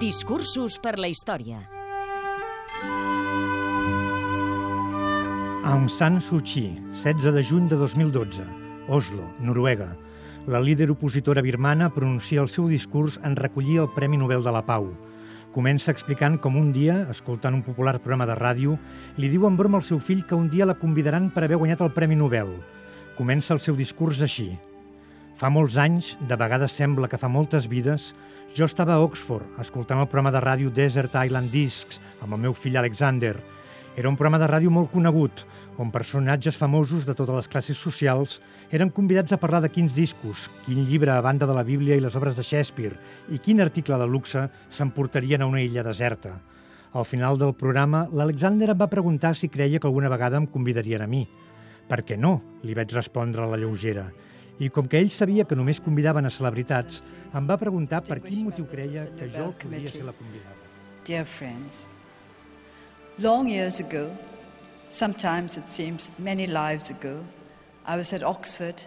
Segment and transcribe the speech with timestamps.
[0.00, 1.58] Discursos per la història.
[5.68, 6.70] Aung San Suu Kyi,
[7.02, 8.46] 16 de juny de 2012,
[8.88, 9.90] Oslo, Noruega.
[10.46, 14.64] La líder opositora birmana pronuncia el seu discurs en recollir el Premi Nobel de la
[14.64, 14.88] Pau.
[15.52, 18.78] Comença explicant com un dia, escoltant un popular programa de ràdio,
[19.20, 21.84] li diu en broma al seu fill que un dia la convidaran per haver guanyat
[21.84, 22.56] el Premi Nobel.
[23.20, 24.54] Comença el seu discurs així.
[25.40, 28.10] Fa molts anys, de vegades sembla que fa moltes vides,
[28.52, 32.52] jo estava a Oxford, escoltant el programa de ràdio Desert Island Discs amb el meu
[32.52, 33.38] fill Alexander.
[33.96, 35.46] Era un programa de ràdio molt conegut,
[35.80, 38.36] on personatges famosos de totes les classes socials
[38.68, 42.04] eren convidats a parlar de quins discos, quin llibre a banda de la Bíblia i
[42.04, 43.00] les obres de Shakespeare
[43.32, 46.36] i quin article de luxe s'emportarien a una illa deserta.
[46.92, 51.00] Al final del programa, l'Alexander em va preguntar si creia que alguna vegada em convidarien
[51.00, 51.24] a mi.
[51.88, 52.42] Per què no?
[52.60, 54.10] li vaig respondre a la lleugera.
[54.60, 58.44] I com que ell sabia que només convidaven a celebritats, em va preguntar per quin
[58.50, 60.68] motiu creia que jo podria ser la convidada.
[61.08, 61.86] Dear friends,
[63.18, 64.10] long years ago,
[64.90, 67.24] sometimes it seems many lives ago,
[67.86, 68.84] I was at Oxford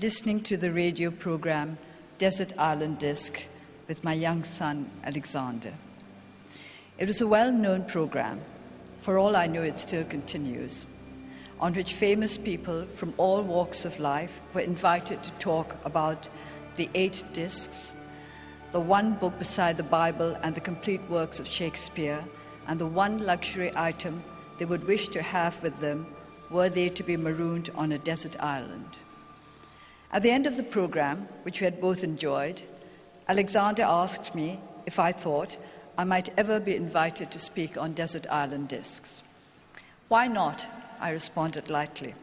[0.00, 1.78] listening to the radio program
[2.18, 3.46] Desert Island Disc
[3.86, 5.72] with my young son Alexander.
[6.98, 8.40] It was a well known program.
[9.00, 10.84] For all I know, it still continues
[11.62, 16.28] on which famous people from all walks of life were invited to talk about
[16.74, 17.94] the eight discs,
[18.72, 22.24] the one book beside the Bible and the complete works of Shakespeare,
[22.66, 24.24] and the one luxury item
[24.58, 26.04] they would wish to have with them
[26.50, 28.98] were they to be marooned on a desert island.
[30.12, 32.62] At the end of the program, which we had both enjoyed,
[33.28, 35.56] Alexander asked me if I thought
[35.96, 39.22] I might ever be invited to speak on desert island discs.
[40.08, 40.66] Why not?
[41.02, 42.14] I responded lightly.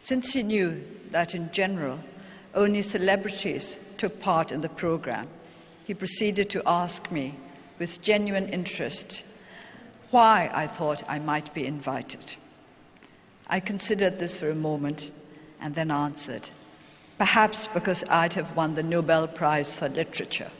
[0.00, 2.00] Since he knew that in general
[2.54, 5.28] only celebrities took part in the program,
[5.84, 7.34] he proceeded to ask me
[7.78, 9.24] with genuine interest
[10.10, 12.36] why I thought I might be invited.
[13.46, 15.10] I considered this for a moment
[15.60, 16.48] and then answered,
[17.18, 20.50] perhaps because I'd have won the Nobel Prize for Literature.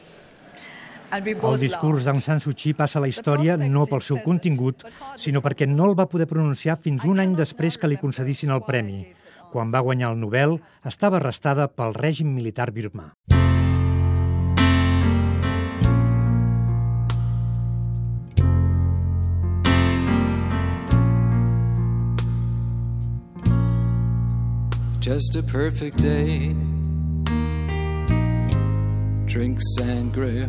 [1.11, 1.25] El
[1.59, 2.21] discurs d'Aung.
[2.21, 4.85] San Suu Kyi passa a la història no pel seu contingut,
[5.17, 8.65] sinó perquè no el va poder pronunciar fins un any després que li concedissin el
[8.67, 9.07] premi.
[9.49, 13.15] Quan va guanyar el Nobel, estava arrestada pel règim militar birmà.
[25.01, 26.53] Just a perfect day.
[29.25, 30.49] Drink sangria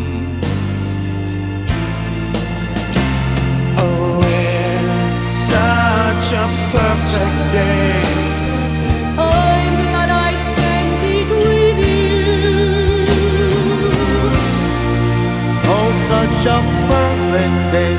[16.11, 17.95] Such a perfect day.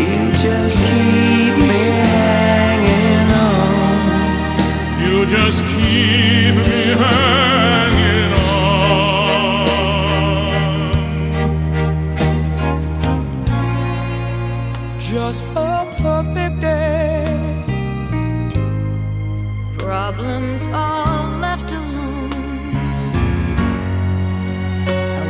[0.00, 1.84] You just keep me
[2.14, 3.98] hanging on.
[5.02, 7.43] You just keep me hanging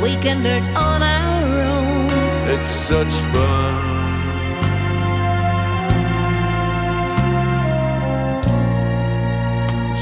[0.05, 2.11] Weekenders on our own.
[2.55, 3.73] It's such fun.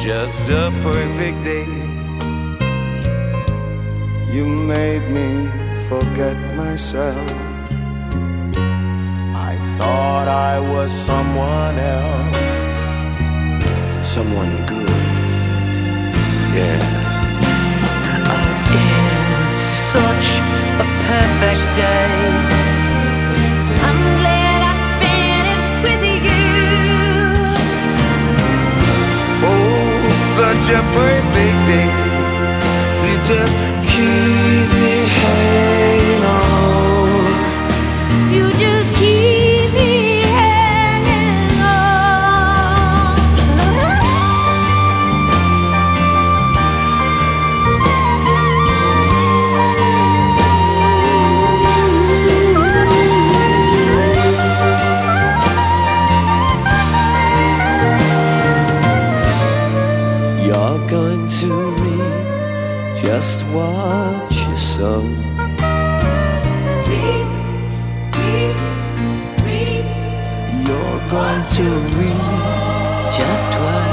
[0.03, 1.69] Just a perfect day.
[4.35, 5.49] You made me
[5.89, 7.31] forget myself.
[9.51, 12.39] I thought I was someone else.
[14.05, 14.91] Someone good.
[16.57, 17.02] Yeah.
[19.93, 20.29] Such
[20.81, 22.09] a perfect day.
[23.87, 26.45] I'm glad I spent it with you.
[29.45, 30.09] Oh,
[30.39, 31.91] such a perfect day.
[33.05, 33.57] You just
[63.23, 65.05] just watch yourself.
[65.17, 65.43] sow.
[70.67, 71.65] You're going to
[71.97, 73.92] read just what.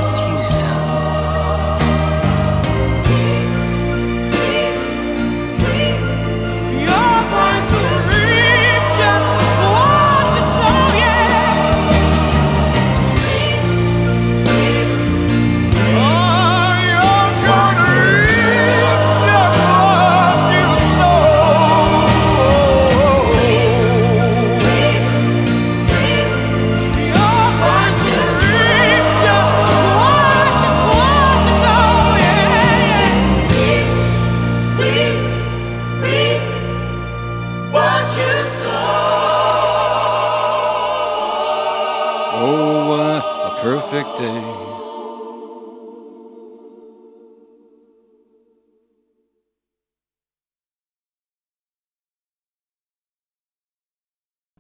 [43.62, 44.79] perfect day.